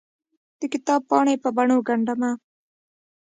دکتاب 0.61 1.01
پاڼې 1.09 1.35
په 1.43 1.49
بڼو 1.55 1.77
ګنډ 1.87 2.07
مه 2.19 2.31